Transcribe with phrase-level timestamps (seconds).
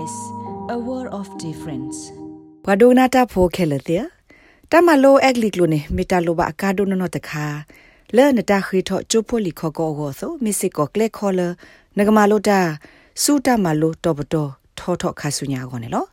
[0.00, 0.16] SBS
[0.74, 1.98] a world of difference
[2.66, 4.04] ဘဒိုနာတာဖိုခဲလတဲ့
[4.70, 7.44] တမလိုအက်လီကလိုနေမီတာလိုဘာအကာဒိုနနတခါ
[8.16, 11.40] လဲနတာခီထောချိုဖိုလီခေါကောကိုဆိုမစ်စစ်ကိုကလက်ခေါ်လ
[11.98, 12.60] နဂမလိုတာ
[13.22, 16.04] စူတာမလိုတော့ဘတော်ထောထောခါဆုညာကောနေလော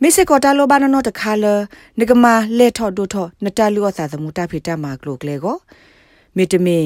[0.00, 1.44] မစ်စစ်ကိုတာလိုဘာနနတခါလ
[1.98, 2.26] နဂမ
[2.58, 5.56] လဲထောဒိုထောနတာလူအစာသမူတာဖီတာမာကလိုကလေကို
[6.36, 6.78] မီတမီ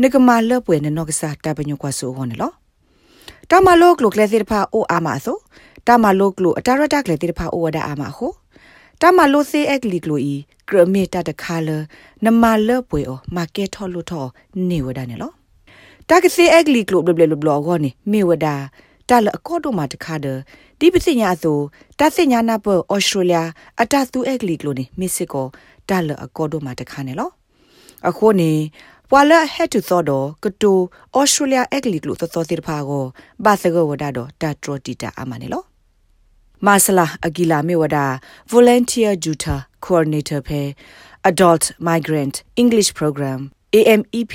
[0.00, 2.52] နဂမလပွေနနောကစားတပညကွာဆိုကောနေလော
[3.50, 5.38] တမလိုကလိုကလေစစ်ဖာအိုအာမဆို
[5.86, 8.32] တမလိုကလိုအတာရတာကလေတိဖာအိုဝဒအာမဟို
[9.00, 10.34] တမလိုစေအက်ကလီကလိုဤ
[10.68, 11.68] ဂရမီတတခါလ
[12.24, 14.28] နမလပွေအောမာကက်ထော်လို့ထော်
[14.68, 15.32] နေဝဒနေလော
[16.08, 18.46] တကစေအက်ကလီကလိုဘလဘလဘလောဂောနေမေဝဒ
[19.08, 20.26] တလအကော့တို့မှာတခါတ
[20.78, 21.58] ဒီပစိညာဆို
[21.98, 23.38] တသညာနာပေါ်ဩစတြေးလျ
[23.80, 25.46] အတသူအက်ကလီကလိုနေမစ်စစ်ကို
[25.88, 27.30] တလအကော့တို့မှာတခါနေလော
[28.08, 28.52] အခုနေ
[29.10, 30.78] ပွာလာဟက်တူသောတော့ကတို
[31.18, 33.04] ဩစတြေးလျအက်ကလီကလိုသောသောတိတဖာကို
[33.44, 35.69] ဘာသကောဝဒတော့တထရတီတာအမနေလော
[36.66, 38.06] မာဆလာအဂီလာမေဝဒါ
[38.52, 40.62] Volunteer Juta Coordinator ဖဲ
[41.30, 43.40] Adult Migrant English Program
[43.76, 44.34] AMEP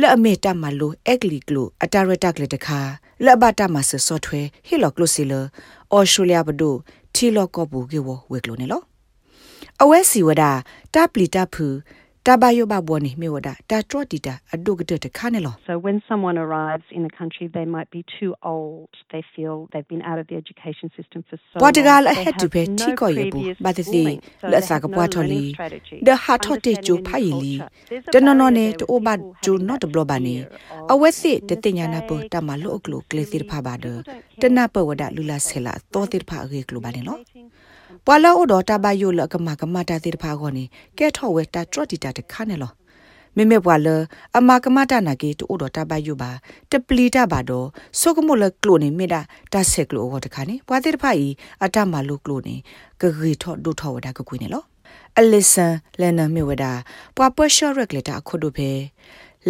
[0.00, 2.80] လက်အမေတမလိုအက်ကလီကလိုအတာရတက်လက်တခါ
[3.24, 5.32] လက်ဘတာမဆဆော့ထွဲဟီလော့ကလိုစီလ
[5.92, 6.74] အော်စတြေးလျဘဒို
[7.14, 8.82] ထီလော့ကောဘူကေဝဝက်ကလိုနေလော
[9.82, 10.52] အဝဲစီဝဒါ
[10.94, 11.66] တပလီတဖူ
[12.26, 19.54] တဘယဘဘောနိမေဝဒတာထရတီတာအဒုကတတခါနေလော So when someone arrives in the country they might be too old they feel
[19.72, 24.02] they've been out of the education system for so long ဘွာတကလအဟက်တူပဲတီကိုရဘူးဘာတစီ
[24.52, 25.42] လက်စာကပွားထော်လီ
[26.06, 27.52] ဒဟာထော်တေကျူဖိုင်လီ
[28.12, 30.36] တနနော်နေတိုဘတ်ဂျူနော့တဘလဘာနေ
[30.92, 32.00] အဝက်စစ်တတင်ညာနာ
[38.02, 42.72] ပတမလို့ကလိုကလေစီဖာဘာဒတနပဝဒလူလာဆဲလာတောတိဖာရေကလိုဘာနေလောပွာလာအိုဒတာဘယိုလကမကမတာတိဖာခေါနေကဲထော်ဝဲတာထရတီတာတခါနေလော
[43.36, 43.88] မေမေဘွာလ
[44.36, 46.30] အမကမတာနာကေတူဒတာဘယုဘာ
[46.70, 47.66] တပလီတာဘာတော့
[48.00, 49.20] ဆုကမလကလိုနေမေတာ
[49.52, 51.26] တဆက်ကလိုဟောတခါနေဘွာတိတဖာဤ
[51.64, 52.56] အတမလုကလိုနေ
[53.00, 54.64] ဂဂီထော့ဒုထော့ဝဒါကကွေးနေလော
[55.18, 56.72] အလစ်ဆန်လန်နာမေဝဒါ
[57.16, 58.70] ပွာပရှော့ရက်လက်တာခုဒုဖေ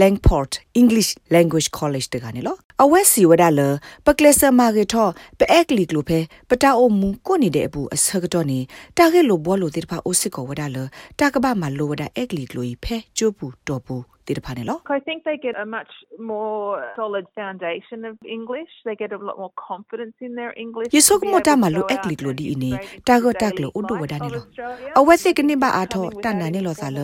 [0.00, 3.60] Langport English Language College တကနေလော အဝက်စီဝဒါလ
[4.06, 5.08] ပကလစမာဂေထော
[5.38, 6.18] ပအက်ကလီကလိုဖေ
[6.48, 8.58] ပတာအိုမူကိုနေတဲ့အဘူးအစကတော့နေ
[8.96, 10.78] တာဂေလိုဘောလိုတိတဖာအိုစစ်ကိုဝဒါလ
[11.18, 15.92] တာကဘာမလိုဝဒါအက်ကလီကလိုဖဲကျိုးဘူးတော်ဘူး တိတဖာနေလော I think they get a much
[16.32, 16.58] more
[17.00, 18.70] solid foundation of English.
[18.86, 20.90] They get a lot more confidence in their English.
[20.96, 24.42] ယေဆုကမတာမလိုအက်ကလီကလိုဒီအင်းတာဂတာကလိုဥဒဝဒါနေလော
[24.98, 26.98] အဝက်စစ်ကနေပါအားထောတန်နိုင်နေလောစာလ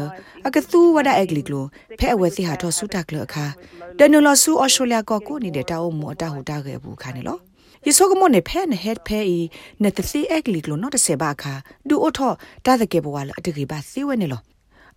[0.46, 1.64] အကသူဝဒါအက်ကလီကလို
[1.98, 3.46] ဖဲအဝက်စစ်ဟာထောဆူတာကလအခါ
[3.98, 7.38] တနလောဆူအော်စတြေးလျကောကိုနေတဲ့တာအုံမအတာဟူတာခဲ့ဘူးခါနေလော
[7.86, 9.38] ယေဆုကမနေဖဲနေဟက်ဖဲဤ
[9.82, 11.54] နတစီအက်ကလီကလိုနော်တဆေဘာခါ
[11.88, 12.32] ဒူအိုထော
[12.66, 14.40] တာတကေဘဝလအတကေပါစီဝဲနေလော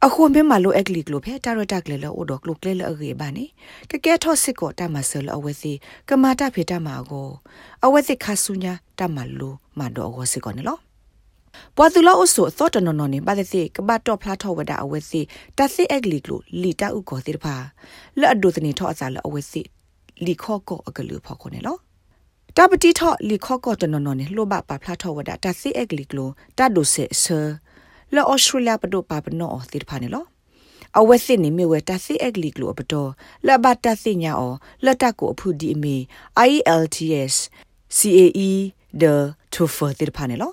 [0.07, 3.45] အခုမင်းမလိုအက်ကလီကလိုဖဲတာရတာကလေလောအိုဒကလိုကလေလအဂေဘာနေ
[3.89, 5.73] ကကဲထောစစ်ကိုတမဆလအဝဲစီ
[6.09, 7.29] ကမာတာဖေတမာကို
[7.85, 10.77] အဝဲစစ်ခါဆုညာတမလိုမတော့အဝဲစစ်ကိုနေလော
[11.75, 15.21] ပွာသူလောအဆုသောတနော်နော်နေပါတဲ့စီကပတ်တော့ဖလားထောဝဒအဝဲစီ
[15.57, 17.55] တသိအက်ကလီကလိုလီတာဥကိုတိတဖာ
[18.19, 19.61] လက်အဒုသနေထောအစားလအဝဲစီ
[20.25, 21.77] လီခော့ကောအကလူဖော်ခုနေလော
[22.57, 27.39] တပတိထောလီခော့ကောတနော်နော်နေလှဘပါဖလားထောဝဒတသိအက်ကလီကလိုတဒုဆေဆာ
[28.15, 30.25] လောဩစတြေးလျပဒိုပါပနောတိတဖာနေလော
[30.99, 33.09] အဝက်စစ်နေမြဝဲတသိအက်ကလီကလိုပတော်
[33.47, 34.53] လဘတသိညာအော
[34.85, 35.95] လတကိုအဖူဒီအမီ
[36.49, 37.35] IELTS
[37.97, 38.51] CAE
[39.01, 39.13] the
[39.53, 40.51] TOEFL တိတဖာနေလော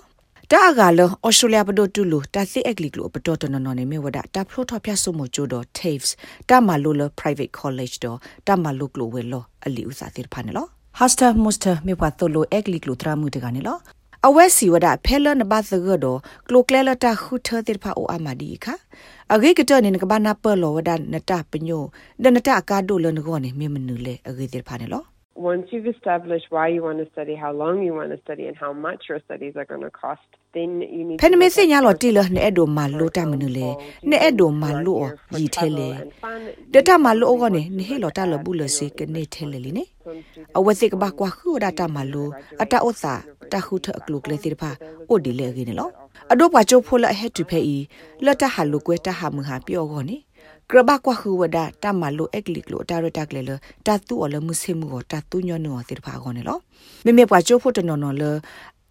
[0.51, 6.11] တာကလောဩစတြေးလျပဒိုတူလူတသိအက်ကလီကလိုပတော်တနော်နော်နေမြဝဒတာဖလိုထော်ပြဆုမချိုတော့ TAFEs
[6.49, 8.17] တာမလိုလ private college တော့
[8.47, 10.67] တာမလိုကလိုဝဲလောအလီဥစာတိတဖာနေလော
[10.99, 12.57] Hasta Muster မြဝတ်တလိုအ
[14.21, 16.07] က်ကလီကလိုတရာမှုတကနေလောအဝဲစီဝဒဖဲလနဘသဂဒ
[16.47, 18.67] ကလိုကလဲလတာခုထတဲ့ဖာအိုအမဒီခ
[19.33, 21.83] အဂေကတနေကဘာနာပလောဝဒနတာပညို
[22.23, 25.03] ဒနတာကာဒိုလနကောနေမေမနူလေအဂေတဲ့ဖာနေလော
[25.51, 28.57] Once you've established why you want to study, how long you want to study, and
[28.57, 33.67] how much your studies are going to cost, then you need ဖနမေစညာလောတီလနဲ့အဒိုမာလိုတာမနူလေ
[34.09, 34.97] နဲ့အဒိုမာလို
[35.39, 35.89] ရီထဲလေ
[36.73, 38.87] ဒတာမာလိုကနေနေဟေလောတာလဘူးလစေ
[43.51, 44.71] ကနေထဲလေလီနေအဝသိကဘာကွာခူဒတာမာလိုအတာဥစာတခုထအကလုကလေစီဖာ
[45.09, 45.89] အိုဒီလေကိနေလော
[46.31, 47.77] အဒိုပါချိုဖိုလဟက်တူဖဲဤ
[48.25, 50.17] လတ်တဟာလူကွဲတဟာမဟာပြောကောနေ
[50.69, 53.51] ကရဘကွာခူဝဒတာမလိုအက်ကလစ်လိုတာရတက်လေလ
[53.85, 56.57] တာတူအလမှုစေမှုတာတူညနောစီဖာကောနေလော
[57.05, 58.23] မေမေပွားချိုဖိုတနော်နော်လ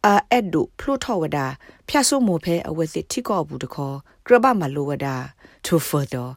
[0.06, 1.46] အာအဲ့ဒိုဖလိုထောဝဒါ
[1.88, 3.96] ဖျာဆိုမိုဖဲအဝဲစစ်ထိကောဘူးတခေါ်
[4.26, 5.16] ကရဘမလိုဝဒါ
[5.66, 6.28] to further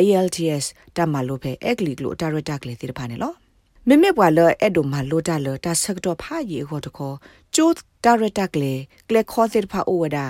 [0.00, 0.66] IELTS
[0.96, 3.32] တမလိုဖဲအက်ကလစ်လိုတာရတက်လေစီဖာနေလော
[3.88, 7.16] မေမေပွာလအဲ့ဒိုမာလိုတာလတာဆက်တော့ဖာရီဟောတခေါ်
[7.54, 8.74] ကျိုးဒါရတက်လေ
[9.08, 10.26] ကလခေါ်စစ်ဖာအိုဝဒါ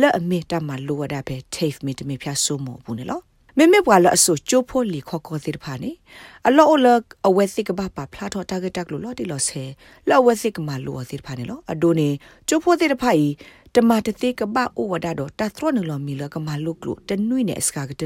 [0.00, 3.22] လဲ့အမေတမလိုဝဒါပဲ tape မီတမီဖျာဆိုးမို့ဘူးနော်
[3.58, 5.90] မေမေပွာလအဆူချိုဖိုလီခေါခေါတိဖာနေ
[6.46, 6.86] အလောအလ
[7.28, 9.64] အဝဲစစ်ကဘာပါဖလာတော့တာဂက်တက်လို့လော်တီလော်ဆဲ
[10.08, 12.08] လော်ဝဲစစ်ကမလောတိဖာနေလောအဒိုနေ
[12.48, 13.26] ချိုဖိုတိဖာဤ
[13.74, 18.04] တမတတိကပအိုဝဒါတော့တသရနလမီလကမလုကလုတနွိနေစကာကတ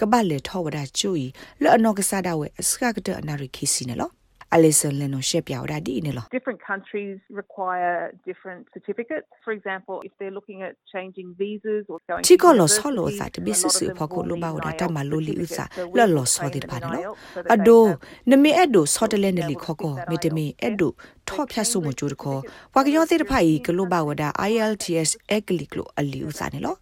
[0.00, 1.26] ကပလေထောဝဒါချူဤ
[1.62, 4.12] လောအနောကဆာဒဝဲစကာကတအနာရိခိစီနေလော
[4.52, 9.26] Alison Leno shepya ora di ne lo Different countries require different certificates.
[9.44, 12.82] For example, if they're looking at changing visas or going Chi to ko lo university,
[12.82, 14.36] so lo sa te bi a su lot of su them pho ko will lo
[14.44, 15.74] ba need ora an ta IELTS ma lo li u sa certificate.
[15.76, 17.42] So we lo will lo so train de them pa in ne lo IELTS so
[17.42, 18.00] that they ado have
[18.30, 20.08] ne me edo so de le ne be li able to kho ko sit that
[20.10, 21.26] me te me IELTS edo test.
[21.28, 23.26] tho phya su mo Cambridge ju de ko certificates wa ga yo for te de
[23.32, 26.60] pha yi European ke lo ba wa da IELTS ekli klo ali u sa ne
[26.68, 26.74] lo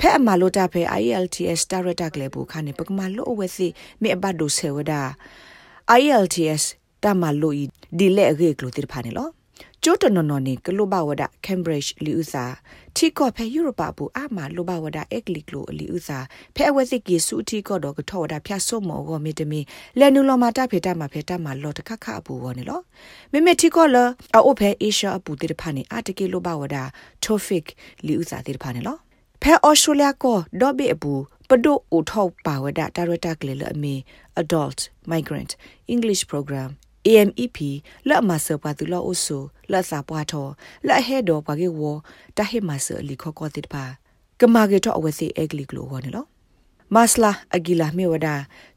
[0.00, 3.68] ဖဲအမလို့တာဖဲ IELTS director ကလေးဘူခါနေပကမလို့အဝဲစီ
[4.02, 5.02] မေအဘတ်ဒိုဆေဝဒါ
[6.00, 6.64] IELTS
[7.02, 7.64] တမလို့ဤ
[7.98, 9.28] ဒီလက်ရေကလို့တိဖာနေလော
[9.82, 12.44] ကျိုးတနော်နော်နေကလိုဘဝဒ Cambridge လီဥစာ
[12.96, 16.18] တီကောဖဲ Europe ဘူအမလိုဘဝဒ Egli ကလိုလီဥစာ
[16.54, 19.60] ဖဲအဝဲစစ်ကီစုတီကောတော့ကထောဝဒဖျဆုမောဂောမီတမီ
[19.98, 22.80] လဲနူလောမာတာဖေတာမဖေတာမလောတခခအပူဝနေလော
[23.32, 23.96] မေမေတီကောလ
[24.34, 26.76] အိုဖဲ Asia အပူတိဖာနေအတကေလိုဘဝဒ
[27.24, 27.66] Tofik
[28.06, 28.98] လီဥစာတိဖာနေလော
[29.46, 31.12] ဖဲဩစတြေးလျကိုဒေါ်ဘီအပူ
[31.48, 33.94] ပဒိုအိုထောက်ပါဝဒတာရတာကလေလအမီ
[34.40, 34.80] adult
[35.10, 35.52] migrant
[35.94, 36.70] english program
[37.06, 37.58] AMEP
[38.08, 39.38] လက်မဆပွားသူလို့အဆူ
[39.70, 40.48] လက်စာပွားထော
[40.86, 41.80] လက်ဟဲတော်ပွားကေဝ
[42.36, 43.84] တဟိမဆလီခောကောတိတပါ
[44.40, 46.24] ကမာကေတော့အဝစီအဂလီကလိုဝနေလော
[46.94, 48.34] မစလာအဂီလာမေဝဒါ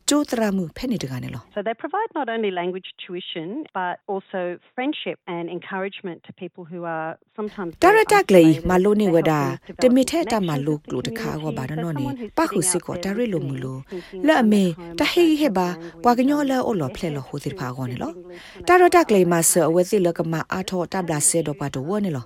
[0.10, 3.48] ကျိုးတရမှုဖဲနေတကနေလော So they provide not only language tuition,
[3.80, 4.42] but also
[4.76, 8.68] friendship and encouragement to people who are sometimes တရ very တက်လေ isolated.
[8.70, 11.44] မလိုနေ They ဝ help ဒါ them develop တမီထဲတမ connections လို with ကလိုတခါ community.
[11.44, 14.22] ကောဘာ So နော်နေ someone who's ပါခု sitting စစ် out ကောတ there ရလိုမ listening, လို thinking
[14.28, 22.26] လက်အမေ from their တ home ဟေဟေဘာ language, ပွာကညောလဲ um, အော်လောဖလဲ their လောဟိုတိဖာကောနေလော English, တရတက်လေမဆအဝစီလကမအာထောတဘလာဆေတော့ပါတော့ဝနေလော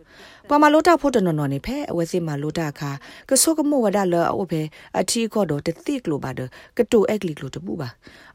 [0.52, 2.92] ပမလိုတာဖို့တနော်နော်နေဖဲအဝစီမလိုတာခါ
[3.30, 4.62] ကဆုကမောဝဒါလောအဝဖဲ
[5.00, 7.90] အထီကောတော့တတိကလိုပါတော့ကတိုအက်ကလီကလိုတပူပါ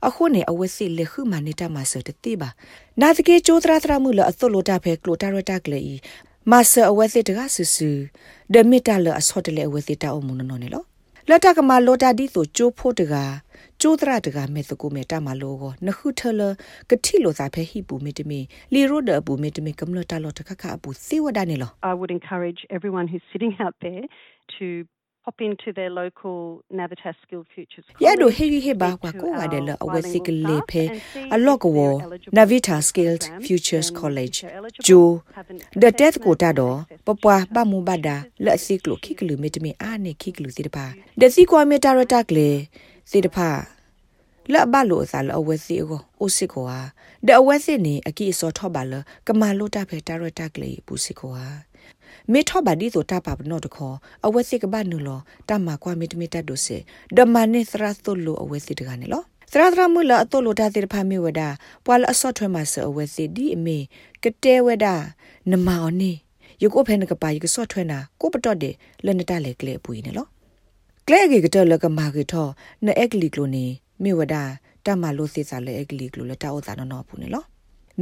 [0.06, 2.48] အခုနေအဝစီလေခုမနေတာမဆတတိပါ
[3.00, 5.80] နာတကေကျိုးတရာတရာမှုလအသုလိုတာဖဲကလိုတရတက်လေ
[6.50, 7.90] မဆအဝစီတကဆူဆူ
[8.52, 10.84] ဒမီတာလအစောတလေအဝစီတာအုံမနော်နေလော
[11.28, 13.32] လတ်တကမလိုတာဒီဆိုကျိုးဖို့တကား
[13.86, 16.40] ကျိုးတရတကမဲ့စကူမဲ့တမလောကိုနခုထလ
[16.90, 18.40] ကတိလိုစာဖဲဟိပူမီတမီ
[18.72, 24.04] လီရိုဒပူမီတမီကမ္လတာလောတခခအပူစီဝဒနေလော I would encourage everyone who's sitting out there
[24.56, 24.66] to
[25.24, 26.36] pop into their local
[26.78, 30.68] Navitas Skilled Futures ရဒို College, ဟေဟေဘာ speak ကွာ to ကိုဝါတယ်လ our အဝဲစိက bilingual လေ staff
[30.70, 34.36] ဖဲ and see အလော့က if ဝ they're eligible Navita for Skilled programs, Futures then College
[34.38, 35.06] if they're eligible, ဂျို
[35.36, 39.20] have an ဒတက်ကို assessment တာတော့ and access ပ to ပွား tutor ပမှုဘာဒါလက်စိကလိုခိက
[44.46, 46.78] လူမီတမီအာနေခိကလူစီတပါဒစီကွာမီတာရတက်လေစီတပါလက်ဘလို့အစားလအဝဲစီကိုအိုစစ်ကွာ
[47.26, 48.94] ဒအဝဲစစ်နေအကီအစောထော့ပါလ
[49.26, 51.42] ကမာလို့တာဖဲတာရတက်လေပူစစ်ကွာ
[52.32, 53.96] မေထောဘာဒီဆိုတာပါဘနောတခေါ်
[54.26, 56.78] အဝဲစစ်ကဘာနုလောတမကွာမီတမီတတ်ဒိုစေ
[57.16, 59.22] ဒမနိသရသုလိုအဝဲစစ်တကနေလော
[59.52, 61.42] သရသရမူလအတုလိုတာတိဖာမီဝဒ
[61.84, 63.78] ပွာလအစော့ထွဲမှာဆအဝဲစစ်ဒီအမေ
[64.22, 64.86] ကတဲဝဒ
[65.50, 66.12] နမောင်နေ
[66.62, 70.26] ယကိုဖဲနကပါယကစော့ထွဲနာကိုပတော့တယ်လနတလေကလေပူနေလော
[71.08, 72.48] ကလေကေကတလကမာကေထော
[72.84, 73.66] နအက်ကလီကလိုနေ
[74.02, 74.34] မိဝဒ
[74.86, 77.44] တမလို့စစ်စားလေအက်ကလီကလိုလတာဥသာနော်ပူနေလော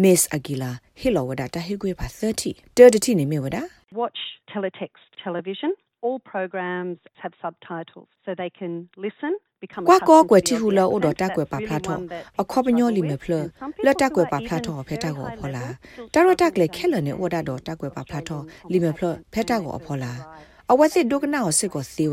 [0.02, 0.70] Miss Aguila
[1.00, 3.62] Hilowada Tahigwe pa 30 30 ni me wada
[4.00, 4.18] watch
[4.52, 5.70] teletext television.
[6.06, 8.72] All programs have subtitles, so they can
[9.04, 9.32] listen.
[9.64, 11.18] become kwa ko accustomed kwe to ti the hu lo audio o do accent.
[11.20, 13.08] ta kwe That's pa really pha tho one that a kho people pnyo li struggle
[13.08, 13.22] me with.
[13.24, 15.08] phlo And some la people ta who kwe are pa pha even tho phe ta
[15.08, 17.26] very go high phola level still ta ro ta struggle kle with khela ne o
[17.34, 19.70] da do understanding ta kwe pa pha tho Australian li me phlo phe ta go
[19.70, 20.74] conversation phola and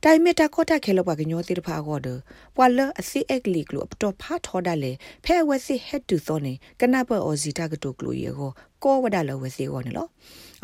[0.04, 2.08] တိုင်မီတာကောတာခဲလောက်ပါကညောတိတဖာကောဒ
[2.56, 4.92] ပွာလအစီအက်ကလီကလိုအတော့ဖာထောဒါလေ
[5.26, 8.52] ဖဲဝဲစီဟက်တူသောနေကနပအော်စီတာကတိုကလိုရေကို
[8.84, 10.08] ကောဝဒါလဝဲစီကောနေလော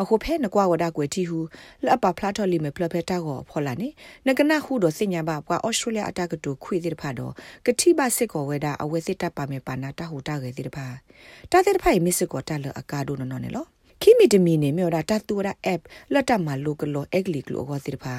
[0.01, 1.39] အခုဖဲနကွာဝဒါကွယ်တီဟူ
[1.85, 3.89] လအပဖလာထော်လီမဖလဖဲတာကိုဖော်လာနေ
[4.27, 7.33] နကနခုတော့စညာဘပွာဩစတြေးလျအတာကတိုခွေတိတဖာတော့
[7.65, 10.87] ကတိပါစစ်ကောဝဲဒါအဝဲစစ်တပ်ပါမေပါနာတဟူတာခဲ့တိတဖာ
[11.51, 13.65] တာတဲ့တဖာမစ်စစ်ကောတာလအကာဒိုနော်နော်နေလော
[14.05, 15.81] ခိမီတမီနေမြော်တာတတူရာ app
[16.13, 18.15] လက်တမလိုကလောအက်ကလီကလောဟောစီတဖာ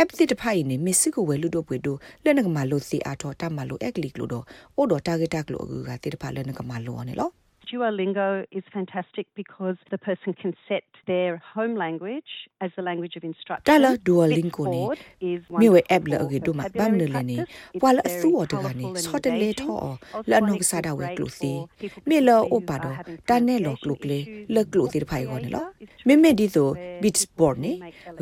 [0.00, 4.44] app စစ်တဖာယနေမစ်စကိုဝဲလူတော့ပွေတို့လက်နကမလိုစီအားထောတမလိုအက်ကလီကလောတော့
[4.76, 7.30] အိုတော့ target ကလောအကူကတိတဖာလက်နကမလိုနေလော
[7.68, 8.28] Duolingo
[8.58, 12.30] is fantastic because the person can set their home language
[12.60, 13.64] as the language of instruction.
[13.64, 14.98] Tala Duolingo ni Flipboard
[15.30, 17.50] is မြေဝဲ wonderful app လအကေ for တို့မှာဗမ် vocabulary နလနေ practice.
[17.74, 19.60] It's ပွာလအ very ဆူော်တကနေ colourful and ဆော့တလေ engaging.
[19.62, 19.76] ထော
[20.16, 22.96] Also လအ finding နောကစားတာဝဲ great ကလုစီ for people မေလော particularly အို who ပါ are တော့
[22.98, 24.52] having တာနဲ့လောက pronunciation လုကလေ issues.
[24.54, 25.64] လကလုစီတဖိုင်ကောနေလော
[26.08, 26.68] မေမေဒီဆို
[27.02, 27.72] bit sport နေ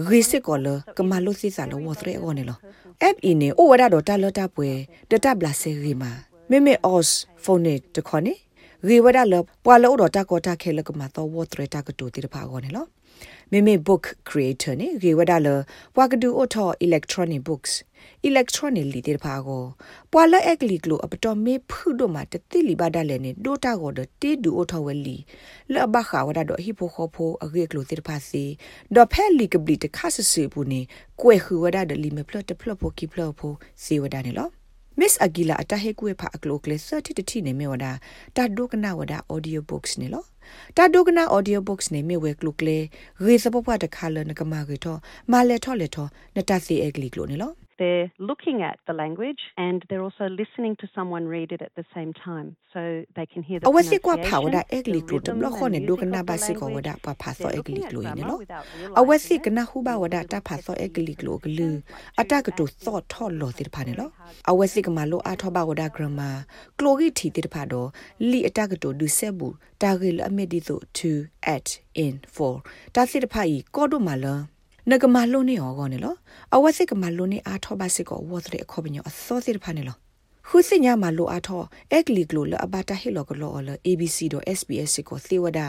[0.09, 0.69] ရီစစ်ကောလ
[0.99, 2.59] ကမလုစီစာလောဝသရဲကောနေလော
[3.09, 4.71] app အင်းနေအိုဝဒါတော့တာလတာပွဲ
[5.11, 6.11] တတဘလာဆေရီမာ
[6.51, 7.09] မေမေ os
[7.45, 8.35] phone တခေါနေ
[8.89, 9.35] ရီဝဒါလ
[9.65, 12.87] ပွာလောတော့တာကောတာခဲလကမတော့ဝသရဲတာကတူတိတဖာကောနေလော
[13.51, 15.49] မေမေ book creator နေရေဝဒါလ
[15.95, 17.73] ပွာကဒူအိုထော electronic books
[18.29, 19.65] electronic လီတဲ့ဖာကို
[20.13, 25.17] ပွာလက်အက်ကလီကလိုအပတော်မေဖုဒိုမှာတတိလီပါဒလည်းနေဒိုတာကိုတေဒူအိုထောဝလီ
[25.75, 28.45] လဘခါဝဒါတော့ဟီပိုခိုဖိုအဂေကလိုတဲ့ဖာစီ
[28.95, 30.81] ဒေါ်ဖဲလီကဘလီတခါဆဆူပူနေ
[31.21, 34.51] ကွယ်ခူဝဒါဒလီမဖလတ်တဖလတ်ဖိုကီဖလတ်ဖိုစီဝဒါနေလော
[34.97, 38.01] Miss Agila atahe kuwe pha aklo kle 30 tati ne me wada
[38.35, 40.25] ta dokna wada audio books ne lo
[40.75, 44.35] ta dokna audio books ne me we klo kle re sa pwa ta khala na
[44.35, 46.05] kama ge tho ma le tho le tho
[46.37, 50.27] na ta se egli klo ne lo they're looking at the language and they're also
[50.43, 52.81] listening to someone read it at the same time so
[53.17, 56.23] they can hear the awasi kwa pha wada egli klo tum lo khone do kana
[56.29, 58.37] ba si ko wada pa pha so egli klo yin lo
[59.01, 61.69] awasi kana hu ba wada ta pha so egli klo glu
[62.25, 64.07] ata ka to so tho lo ti pha ne lo
[64.53, 66.37] awasi ka ma lo a tho ba wada grammar
[66.79, 67.83] klo gi thi ti pha do
[68.31, 69.53] li ata ka to du se bu
[69.85, 71.13] ta ge lo amit di so to
[71.57, 71.69] at
[72.07, 72.55] in for
[72.95, 74.35] ta si pha yi ko do ma lo
[74.91, 76.15] နကမလုံးနေရောကောနေလော
[76.55, 79.97] အဝစစ်ကမလုံးနေအားထောပါစစ်ကောဝတ်တဲ့ခေါပညောအစောစစ်ဖာနေလော
[80.49, 81.63] ခုစညာမလိုအားထော
[81.93, 85.61] အက်ကလီကလိုလအဘတာဟီလောကလောလ abc.sbs ကိုသေဝဒ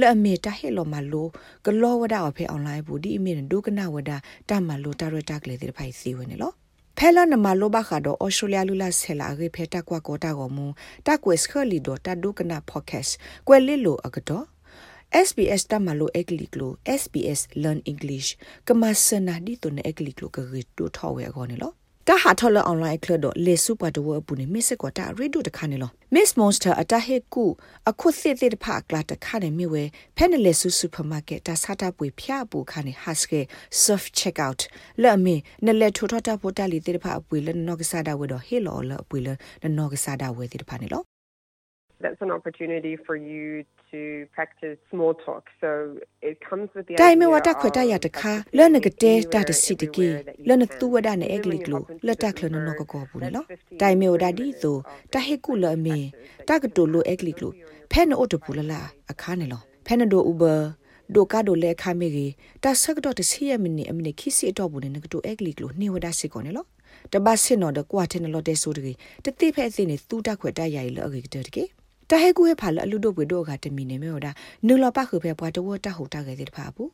[0.00, 1.26] လအမေတာဟီလောမလို
[1.66, 4.10] ကလောဝဒအဖေအွန်လိုင်းဘူးဒီအမေဒုကနာဝဒ
[4.48, 6.52] တမလိုတာရတာကလေးတဲ့ဖိုင်စီဝနေလော
[6.98, 10.66] ဖဲလာနမလိုဘခါတော့အော်စတြေးလျလူလာဆဲလာရေဖဲတက်ကွာကောတာကောမူ
[11.06, 13.06] တက်ကွေစခလီတော့တဒုကနာပေါ့ကတ်
[13.48, 14.44] ကွယ်လီလိုအကတော့
[15.26, 18.28] SBS တမလိုအက်ကလီကလို SBS Learn English
[18.68, 21.72] ကမစနာဒီတုန်အက်ကလီကလိုကရီတူထော်ဝဲကောနေလော
[22.08, 27.44] တာဟာထော်လအွန်လိုင်းကလတော့လေစုပတ်တော့ဘူးနေမစ်ကောတာရီဒူတခါနေလော Miss Monster အတဟေကူ
[27.90, 29.84] အခုစစ်စစ်တဖကလာတခါနေမြဝဲ
[30.16, 33.30] ဖဲနလေဆူစူပါမာကက်တာစာတာပွေဖျားပူခါနေ Husk
[33.82, 34.60] Surf Checkout
[35.02, 39.32] လဲ့အမေနလေထိုထောတာပိုတာလီတဲ့ဖအပွေလဲနော်ကစားတာဝဲတော့ဟေလောလဲအပွေလဲ
[39.76, 41.02] နော်ကစားတာဝဲတဲ့ဖာနေလော
[42.00, 45.44] that's an opportunity for you to practice small talk.
[45.60, 49.30] So it comes with the Dai me wata khota ya ta kha le na gate
[49.30, 50.08] ta de si de ki
[50.48, 53.30] le na tu wada ne egli klo le ta khlo no ko ko bu ne
[53.30, 53.42] lo
[53.80, 56.12] dai me wada di so ta he ku le me
[56.46, 57.48] ta ka to lo egli klo
[57.90, 58.80] phe no oto bu la la
[59.12, 60.60] akha ne lo phe na do uber
[61.14, 62.32] ဒိုကာဒိုလေခါမေကြီး
[62.64, 66.66] တာဆက်တော့တစီယမနီအမနီခီစီတော့ဘူးနေကတိုအက်ကလီကလိုနေဝဒစစ်ကောနေလို့
[67.12, 71.68] တပတ်စင်တော့ကွာတဲ့နော်တဲ့ဆိုတကြီးတတိဖဲအစင်းနေသူ့တက်ခွက်တက်ရိုင်လောအကြီးတတကြီး
[72.10, 74.30] တဟဲကူဟဖာလအလူတို့ဘွေတို့ကတမီနေမေော်ဒါ
[74.66, 76.90] နူလပခုဖဲပွားတဝတဟုတာခဲ့တဲ့တဖာဘူး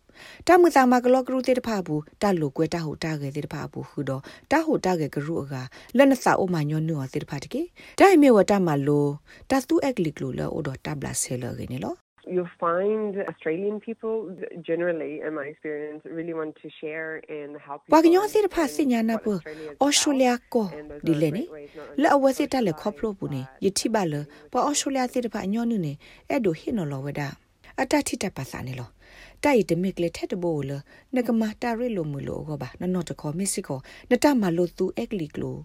[0.47, 5.54] တမသာမကလောကရုတဲ့တဖာဘူးတလူကွဲတဟုတာခဲ့တဲ့တဖာဘူးခုတော့တဟုတာခဲ့ကရုအက
[5.97, 7.62] လက်နစာအိုမညောနူတဲ့တဖာတကေ
[8.00, 9.06] ဒိုင်မေဝတမလို
[9.50, 17.83] တသူအက်ကလီကလိုလောအိုတော့တဘလာဆဲလောကနေလော you'll find Australian people generally, in my experience, really want to share and help.
[17.90, 19.40] Wagnyo sir pha sinya na pu
[19.81, 20.71] Australia ko
[21.04, 21.45] dile ni
[21.97, 25.64] la awase ta le khoplo pu ni yithi ba le pa Australia sir pha nyo
[25.64, 27.28] nu ni e do hin no lo weda
[27.76, 28.87] ata thi ta pa sa ni lo
[29.45, 30.73] တိုက်တမစ်လေထက်တဘိုလ
[31.14, 35.57] နကမတာရလိုမလို့ကောပါနနော့တခေါ်မစ်စစ်ခေါ်နတမလို့သူအက်ကလီကလို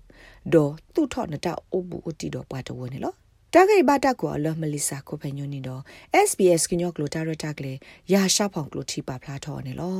[0.53, 3.13] ဒေါ်သူ့ထော့နတအိုဘူးအတီတော့ပွားတဝနေလော
[3.53, 5.81] တာဂိဘတာကိုအလမလီစာကိုဖညိုနီတော့
[6.27, 7.73] SBS ကညော့ကလိုတာရတာကလေ
[8.13, 9.99] ရာရှာဖောင်ကလိုတီပါဖလာထော်နေလော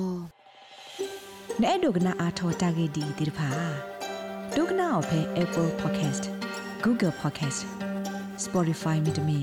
[1.61, 3.49] နဲ့ဒုကနာအာထောတာဂိဒီဒီဖာ
[4.55, 6.23] ဒုကနာအဖဲ Apple Podcast
[6.83, 7.61] Google Podcast
[8.45, 9.39] Spotify မြေတမီ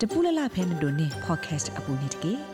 [0.00, 2.51] တပူလလဖဲနေတို့နေ podcast အပူနေတကေ